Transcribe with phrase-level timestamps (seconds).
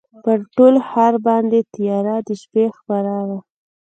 [0.23, 3.39] پر ټول ښار باندي تیاره د شپې خپره وه